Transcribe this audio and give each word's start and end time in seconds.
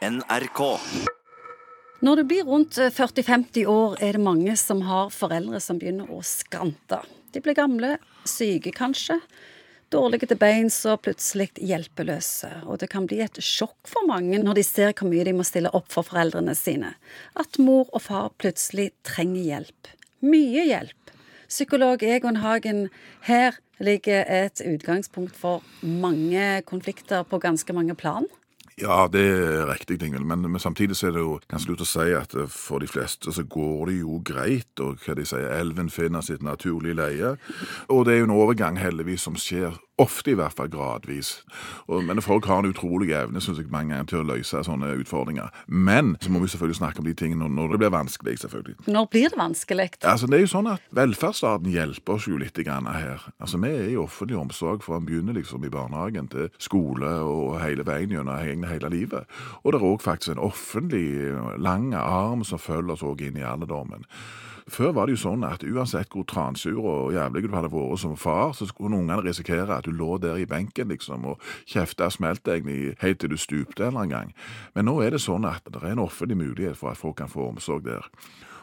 NRK. 0.00 0.60
Når 2.00 2.16
du 2.16 2.22
blir 2.24 2.46
rundt 2.48 2.78
40-50 2.80 3.66
år, 3.68 3.98
er 4.00 4.16
det 4.16 4.22
mange 4.24 4.54
som 4.56 4.80
har 4.88 5.10
foreldre 5.12 5.60
som 5.60 5.76
begynner 5.76 6.08
å 6.08 6.22
skrante. 6.24 7.02
De 7.34 7.42
blir 7.44 7.58
gamle, 7.58 7.98
syke 8.24 8.72
kanskje, 8.72 9.18
dårlige 9.92 10.30
til 10.30 10.40
beins 10.40 10.78
og 10.88 11.02
plutselig 11.04 11.50
hjelpeløse. 11.60 12.48
Og 12.64 12.80
det 12.80 12.88
kan 12.94 13.04
bli 13.10 13.20
et 13.20 13.42
sjokk 13.44 13.76
for 13.92 14.08
mange 14.08 14.40
når 14.40 14.62
de 14.62 14.64
ser 14.64 14.96
hvor 14.96 15.10
mye 15.12 15.28
de 15.28 15.36
må 15.36 15.44
stille 15.44 15.74
opp 15.76 15.92
for 15.92 16.08
foreldrene 16.08 16.56
sine. 16.56 16.94
At 17.36 17.60
mor 17.60 17.92
og 17.92 18.00
far 18.08 18.32
plutselig 18.40 18.94
trenger 19.04 19.44
hjelp. 19.52 19.94
Mye 20.24 20.64
hjelp. 20.64 21.14
Psykolog 21.50 22.00
Egon 22.08 22.40
Hagen, 22.40 22.86
her 23.28 23.60
ligger 23.84 24.24
et 24.24 24.64
utgangspunkt 24.64 25.36
for 25.36 25.60
mange 25.84 26.62
konflikter 26.64 27.26
på 27.28 27.44
ganske 27.44 27.76
mange 27.76 28.00
plan. 28.00 28.24
Ja, 28.80 29.04
det 29.12 29.20
er 29.20 29.66
riktig, 29.68 29.98
Ingvild, 30.02 30.24
men, 30.24 30.46
men, 30.48 30.60
samtidig 30.60 30.96
så 30.96 31.10
er 31.10 31.12
det 31.12 31.20
jo 31.20 31.34
ganske 31.50 31.68
lurt 31.68 31.82
å 31.84 31.88
si 31.88 32.06
at 32.16 32.32
eh, 32.32 32.48
for 32.48 32.80
de 32.80 32.88
fleste 32.88 33.32
så 33.34 33.44
går 33.44 33.90
det 33.90 33.96
jo 33.98 34.20
greit, 34.24 34.72
og 34.80 35.02
hva 35.04 35.16
de 35.18 35.26
sier, 35.28 35.50
elven 35.52 35.90
finner 35.92 36.24
sitt 36.24 36.40
naturlige 36.44 36.96
leie. 36.96 37.34
Og 37.92 38.06
det 38.08 38.14
er 38.14 38.22
jo 38.22 38.30
en 38.30 38.36
overgang, 38.38 38.80
heldigvis, 38.80 39.26
som 39.28 39.36
skjer 39.36 39.76
Ofte 40.00 40.32
i 40.32 40.36
hvert 40.38 40.56
fall 40.56 40.70
gradvis. 40.72 41.34
Og, 41.86 42.02
men 42.06 42.22
folk 42.24 42.46
har 42.48 42.62
en 42.62 42.70
utrolig 42.70 43.12
evne 43.16 43.40
synes 43.42 43.58
jeg, 43.60 43.68
mange 43.72 43.92
ganger 43.94 44.08
til 44.10 44.22
å 44.22 44.28
løse 44.30 44.62
sånne 44.66 44.94
utfordringer. 45.02 45.50
Men 45.66 46.14
så 46.22 46.32
må 46.32 46.40
vi 46.42 46.50
selvfølgelig 46.52 46.80
snakke 46.80 47.02
om 47.02 47.08
de 47.08 47.14
tingene 47.18 47.44
når, 47.44 47.52
når 47.56 47.74
det 47.74 47.80
blir 47.82 47.94
vanskelig. 47.94 48.38
selvfølgelig. 48.44 48.76
Når 48.86 49.08
blir 49.12 49.28
det 49.28 49.40
vanskelig? 49.40 49.88
Altså, 50.02 50.30
det 50.30 50.38
er 50.38 50.44
jo 50.46 50.52
sånn 50.54 50.70
at 50.72 50.86
Velferdsstaten 50.96 51.70
hjelper 51.74 52.16
oss 52.16 52.28
jo 52.30 52.40
litt 52.40 52.56
grann 52.64 52.88
her. 52.90 53.26
Altså, 53.38 53.60
Vi 53.60 53.68
er 53.68 53.88
i 53.92 53.98
offentlig 54.00 54.38
omsorg 54.40 54.84
fra 54.86 54.96
en 54.96 55.06
begynner 55.08 55.36
liksom 55.36 55.64
i 55.64 55.72
barnehagen 55.72 56.28
til 56.32 56.48
skole 56.58 57.10
og 57.20 57.58
hele 57.60 57.84
veien 57.86 58.12
gjennom 58.14 58.40
hele 58.40 58.92
livet. 58.92 59.28
Og 59.62 59.72
det 59.72 59.80
er 59.80 59.88
òg 59.90 60.04
faktisk 60.04 60.36
en 60.36 60.44
offentlig 60.44 61.06
lang 61.58 61.92
arm 61.94 62.44
som 62.44 62.58
følger 62.62 62.96
oss 62.96 63.06
òg 63.06 63.26
inn 63.26 63.40
i 63.40 63.46
alderdommen. 63.46 64.06
Før 64.70 64.92
var 64.94 65.08
det 65.08 65.16
jo 65.16 65.22
sånn 65.24 65.44
at 65.46 65.64
uansett 65.66 66.12
hvor 66.14 66.26
transur 66.30 66.78
og 66.78 67.14
jævlig 67.14 67.42
du 67.48 67.54
hadde 67.56 67.72
vært 67.72 68.02
som 68.02 68.14
far, 68.18 68.52
så 68.54 68.68
kunne 68.70 69.00
ungene 69.00 69.24
risikere 69.24 69.76
at 69.76 69.88
du 69.88 69.94
lå 69.96 70.18
der 70.22 70.38
i 70.38 70.46
benken 70.48 70.92
liksom 70.94 71.26
og 71.32 71.42
kjefta 71.66 72.06
og 72.06 72.42
deg 72.46 72.68
helt 73.00 73.20
til 73.20 73.32
du 73.32 73.38
stupte 73.40 73.82
en 73.82 73.90
eller 73.90 74.04
annen 74.04 74.14
gang. 74.14 74.34
Men 74.74 74.86
nå 74.86 75.00
er 75.02 75.16
det 75.16 75.22
sånn 75.24 75.48
at 75.48 75.66
det 75.66 75.82
er 75.82 75.94
en 75.94 76.04
offentlig 76.06 76.38
mulighet 76.38 76.78
for 76.78 76.92
at 76.92 77.00
folk 77.00 77.18
kan 77.18 77.32
få 77.32 77.50
omsorg 77.50 77.84
der. 77.88 78.06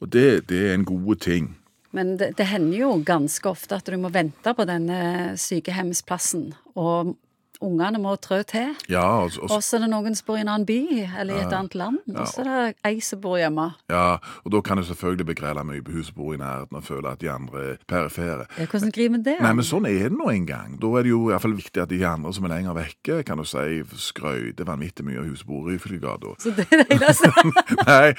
Og 0.00 0.08
det, 0.08 0.48
det 0.48 0.62
er 0.70 0.78
en 0.78 0.88
god 0.88 1.20
ting. 1.20 1.54
Men 1.92 2.14
det, 2.16 2.32
det, 2.38 2.46
hender 2.46 2.78
jo 2.78 2.92
ganske 3.04 3.50
ofte 3.50 3.76
at 3.76 3.88
du 3.90 3.98
må 4.00 4.12
vente 4.14 4.54
på 4.54 4.66
denne 4.68 5.34
sykehjemsplassen. 5.40 6.52
Og 6.78 7.16
ungene 7.64 8.00
må 8.02 8.14
trø 8.22 8.40
til. 8.48 8.74
Ja, 8.90 9.04
og, 9.24 9.36
og, 9.42 9.50
og 9.56 9.62
så 9.64 9.78
er 9.78 9.84
det 9.84 9.90
noen 9.92 10.16
som 10.18 10.26
bor 10.28 10.38
i 10.38 10.44
en 10.44 10.50
annen 10.52 10.66
by 10.68 10.78
eller 11.20 11.36
i 11.36 11.42
et 11.44 11.54
annet 11.56 11.76
land. 11.78 11.98
Ja, 12.08 12.22
og 12.24 12.30
så 12.30 12.42
er 12.44 12.50
det 12.50 12.76
ei 12.88 13.00
som 13.04 13.20
bor 13.22 13.36
hjemme. 13.40 13.68
Ja, 13.92 14.18
og 14.44 14.54
da 14.54 14.60
kan 14.66 14.80
du 14.80 14.84
selvfølgelig 14.88 15.26
begrele 15.32 15.64
mye 15.68 15.82
på 15.84 15.94
hun 15.94 16.06
som 16.06 16.16
bor 16.18 16.34
i 16.34 16.40
nærheten 16.40 16.80
og 16.80 16.86
føle 16.86 17.12
at 17.12 17.20
de 17.22 17.30
andre 17.32 17.64
er 17.72 17.80
perifere. 17.90 18.46
Ja, 18.58 18.66
hvordan 18.70 18.94
griper 18.96 19.16
vi 19.18 19.22
det? 19.30 19.36
Nei, 19.44 19.52
men 19.56 19.68
Sånn 19.70 19.86
er 19.86 20.08
det 20.08 20.16
nå 20.18 20.30
en 20.32 20.46
gang. 20.48 20.78
Da 20.82 20.88
er 20.98 21.06
det 21.06 21.12
jo 21.12 21.20
i 21.28 21.30
hvert 21.30 21.44
fall 21.44 21.54
viktig 21.58 21.82
at 21.84 21.92
de 21.92 22.00
andre 22.08 22.32
som 22.34 22.48
er 22.48 22.54
lenger 22.56 22.74
vekke, 22.80 23.20
kan 23.28 23.38
du 23.38 23.46
si, 23.46 23.66
skrøyter 24.08 24.66
vanvittig 24.66 25.06
mye 25.06 25.20
av 25.20 25.28
hun 25.28 25.36
som 25.38 25.50
bor 25.52 25.68
i 25.68 25.76
Ryfylgegata. 25.76 26.34
Så 26.42 26.54
det 26.56 26.66
er 26.72 26.82
det 26.82 26.96
eneste? 26.96 27.30
Nei, 27.90 28.10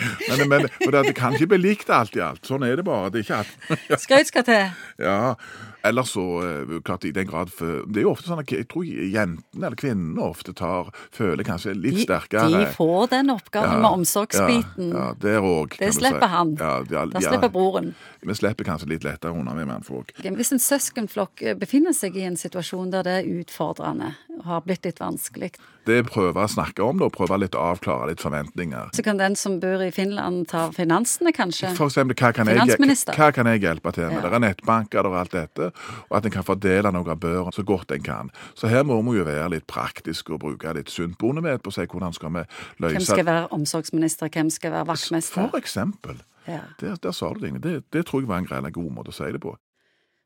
men, 0.45 0.47
men 0.53 0.95
det, 0.95 1.03
det 1.09 1.15
kan 1.17 1.35
ikke 1.35 1.51
bli 1.55 1.61
likt 1.65 1.91
alt 1.91 2.15
i 2.15 2.23
alt. 2.23 2.45
Sånn 2.47 2.63
er 2.67 2.79
det 2.79 2.87
bare. 2.87 3.11
Det 3.11 3.21
er 3.21 3.27
ikke 3.27 3.41
alt. 3.41 4.01
Skrøyt 4.05 4.31
skal 4.31 4.47
til. 4.47 4.71
Ja. 5.01 5.35
Eller 5.83 6.03
så, 6.03 6.23
klart 6.85 7.05
i 7.05 7.11
den 7.11 7.27
grad 7.27 7.49
Det 7.57 8.01
er 8.01 8.05
jo 8.05 8.11
ofte 8.13 8.29
sånn 8.29 8.41
at 8.43 8.51
jeg 8.53 8.67
tror 8.69 8.85
jentene 8.85 9.65
eller 9.65 9.77
kvinnene 9.79 10.21
ofte 10.23 10.53
tar, 10.57 10.91
føler 11.13 11.45
kanskje 11.47 11.73
litt 11.73 11.97
de, 11.97 12.05
sterkere 12.05 12.49
De 12.51 12.67
får 12.75 13.11
den 13.13 13.33
oppgaven 13.33 13.77
ja, 13.77 13.81
med 13.81 13.97
omsorgsbiten. 14.01 14.91
Ja, 14.91 15.07
ja 15.07 15.19
der 15.21 15.45
òg. 15.45 15.77
Det 15.79 15.91
slipper 15.95 16.27
si. 16.27 16.31
han. 16.35 16.55
Ja, 16.59 16.73
ja, 16.91 17.05
da 17.09 17.23
slipper 17.23 17.53
broren. 17.53 17.93
Vi 18.21 18.37
slipper 18.37 18.67
kanskje 18.67 18.91
litt 18.93 19.05
lettere 19.07 19.33
unna 19.33 19.55
med 19.57 19.69
mannfolk. 19.69 20.13
Hvis 20.21 20.53
en 20.53 20.61
søskenflokk 20.61 21.45
befinner 21.61 21.95
seg 21.97 22.17
i 22.19 22.27
en 22.29 22.37
situasjon 22.39 22.93
der 22.93 23.07
det 23.07 23.17
er 23.21 23.31
utfordrende 23.41 24.13
har 24.45 24.63
blitt 24.65 24.85
litt 24.85 24.99
vanskelig 25.01 25.51
Det 25.87 25.99
prøver 26.05 26.43
å 26.43 26.49
snakke 26.49 26.83
om 26.85 26.99
det, 26.99 27.07
og 27.09 27.15
prøve 27.15 27.39
litt 27.41 27.55
å 27.57 27.63
avklare 27.71 28.11
litt 28.11 28.21
forventninger. 28.21 28.91
Så 28.93 29.03
kan 29.05 29.17
den 29.17 29.35
som 29.39 29.59
bor 29.61 29.81
i 29.81 29.89
Finland 29.93 30.45
ta 30.51 30.67
finansene, 30.75 31.33
kanskje? 31.33 31.71
For 31.77 31.89
eksempel, 31.89 32.17
hva 32.19 32.29
kan, 32.35 32.51
jeg, 32.51 33.01
hva 33.17 33.31
kan 33.33 33.49
jeg 33.49 33.63
hjelpe 33.63 33.93
til 33.95 34.11
med? 34.11 34.21
Det 34.21 34.33
er 34.37 34.43
nettbanker 34.45 35.09
og 35.09 35.17
alt 35.23 35.33
dette 35.33 35.71
og 36.09 36.17
at 36.17 36.27
en 36.27 36.33
kan 36.33 36.45
fordele 36.45 36.91
noe 36.93 37.13
av 37.13 37.19
børen 37.21 37.55
så 37.55 37.65
godt 37.65 37.93
en 37.95 38.03
kan. 38.05 38.31
Så 38.57 38.69
her 38.71 38.85
må 38.87 38.99
vi 39.07 39.17
jo 39.19 39.27
være 39.27 39.49
litt 39.55 39.67
praktiske 39.69 40.35
og 40.35 40.43
bruke 40.45 40.75
litt 40.77 40.91
sunt 40.93 41.17
bondevett 41.21 41.63
på 41.63 41.73
å 41.73 41.75
si 41.75 41.87
hvordan 41.87 42.15
skal 42.15 42.35
vi 42.35 42.45
løse 42.83 42.97
Hvem 42.97 43.07
skal 43.07 43.27
være 43.27 43.47
omsorgsminister, 43.57 44.31
hvem 44.33 44.51
skal 44.53 44.75
være 44.75 44.91
vaktmester? 44.91 45.49
For 45.49 45.57
eksempel. 45.61 46.21
Ja. 46.47 46.61
Der, 46.81 46.95
der, 47.01 47.11
sa 47.11 47.33
du 47.33 47.41
det. 47.43 47.57
Det, 47.63 47.83
det 47.93 48.05
tror 48.07 48.23
jeg 48.23 48.29
var 48.29 48.41
en 48.41 48.49
grei 48.49 48.61
god 48.73 48.93
måte 48.93 49.13
å 49.13 49.15
si 49.15 49.29
det 49.33 49.41
på. 49.43 49.55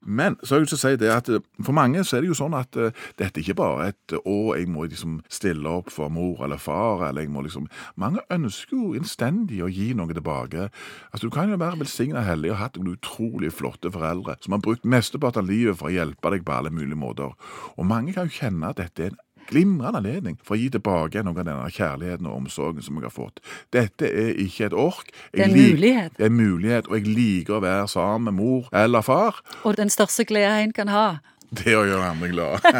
Men 0.05 0.37
så 0.43 0.55
har 0.55 0.59
jeg 0.59 0.65
lyst 0.65 0.75
til 0.75 0.79
å 0.79 0.83
si 0.83 0.99
det 1.01 1.11
at 1.11 1.29
eh, 1.33 1.43
for 1.65 1.75
mange 1.75 2.03
så 2.05 2.17
er 2.17 2.23
det 2.23 2.29
jo 2.29 2.37
sånn 2.37 2.55
at 2.57 2.77
uh, 2.77 2.93
dette 3.19 3.41
ikke 3.41 3.57
bare 3.57 3.89
et 3.89 4.15
'å, 4.21 4.53
jeg 4.53 4.69
må 4.69 4.85
liksom 4.85 5.19
stille 5.29 5.65
opp 5.65 5.89
for 5.93 6.13
mor 6.13 6.43
eller 6.45 6.61
far', 6.61 7.07
eller 7.09 7.25
jeg 7.25 7.33
må 7.33 7.41
liksom 7.41 7.67
Mange 7.97 8.21
ønsker 8.29 8.77
jo 8.77 8.93
innstendig 8.93 9.61
å 9.63 9.71
gi 9.71 9.93
noe 9.97 10.13
tilbake. 10.13 10.69
Altså 11.11 11.25
Du 11.25 11.33
kan 11.33 11.49
jo 11.49 11.57
være 11.57 11.79
velsigna 11.79 12.21
heldig 12.21 12.51
og 12.51 12.59
hatt 12.61 12.77
noen 12.77 12.95
utrolig 12.95 13.51
flotte 13.53 13.91
foreldre 13.91 14.37
som 14.41 14.53
har 14.53 14.61
brukt 14.61 14.85
mesteparten 14.85 15.43
av 15.43 15.49
livet 15.49 15.77
for 15.77 15.89
å 15.89 15.95
hjelpe 15.95 16.31
deg 16.31 16.45
på 16.45 16.53
alle 16.53 16.69
mulige 16.69 16.99
måter. 16.99 17.33
Og 17.77 17.85
mange 17.85 18.13
kan 18.13 18.29
jo 18.29 18.37
kjenne 18.37 18.69
at 18.69 18.77
dette 18.77 19.03
er 19.03 19.13
en 19.13 19.24
glimrende 19.49 20.01
anledning 20.01 20.39
for 20.43 20.55
å 20.55 20.59
gi 20.59 20.69
tilbake 20.73 21.23
noe 21.25 21.35
av 21.35 21.45
denne 21.47 21.69
kjærligheten 21.73 22.29
og 22.29 22.41
omsorgen 22.41 22.85
som 22.85 22.97
jeg 22.99 23.07
har 23.07 23.13
fått. 23.13 23.41
Dette 23.75 24.09
er 24.09 24.33
ikke 24.41 24.69
et 24.69 24.77
ork. 24.77 25.13
Jeg 25.33 25.37
det 25.37 25.45
er 25.45 25.49
en 25.49 25.55
mulighet. 25.59 26.17
Det 26.17 26.25
er 26.25 26.33
en 26.33 26.39
mulighet, 26.39 26.89
og 26.89 26.99
jeg 26.99 27.15
liker 27.15 27.59
å 27.59 27.63
være 27.65 27.87
sammen 27.91 28.29
med 28.29 28.39
mor 28.41 28.69
eller 28.73 29.05
far. 29.05 29.41
Og 29.63 29.77
den 29.77 29.93
største 29.93 30.25
gleden 30.27 30.69
en 30.69 30.75
kan 30.75 30.91
ha. 30.93 31.07
Det 31.55 31.75
å 31.77 31.85
gjøre 31.85 32.09
andre 32.09 32.29
glade. 32.31 32.59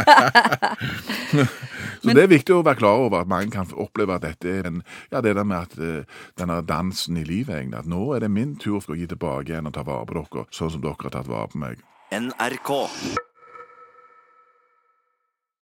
Så 2.06 2.12
Men, 2.12 2.18
det 2.18 2.24
er 2.26 2.30
viktig 2.30 2.54
å 2.54 2.64
være 2.66 2.78
klar 2.78 3.02
over 3.02 3.24
at 3.24 3.30
mange 3.30 3.50
kan 3.54 3.70
oppleve 3.82 4.18
at 4.18 4.26
dette 4.26 4.50
er 4.52 4.68
en, 4.70 4.82
ja, 5.10 5.22
det 5.26 5.36
der 5.38 5.48
med 5.48 5.58
at 5.58 5.78
uh, 5.80 6.26
denne 6.38 6.60
dansen 6.68 7.18
i 7.18 7.24
livet, 7.26 7.56
egentlig. 7.56 7.80
At 7.82 7.90
nå 7.90 8.02
er 8.14 8.26
det 8.26 8.30
min 8.34 8.56
tur 8.62 8.78
for 8.78 8.94
å 8.94 9.00
gi 9.00 9.08
tilbake 9.10 9.54
igjen 9.54 9.70
og 9.70 9.74
ta 9.78 9.86
vare 9.88 10.06
på 10.06 10.18
dere, 10.20 10.46
sånn 10.54 10.76
som 10.76 10.84
dere 10.84 11.08
har 11.08 11.16
tatt 11.18 11.32
vare 11.32 11.50
på 11.50 11.62
meg. 11.64 11.82
NRK. 12.14 12.74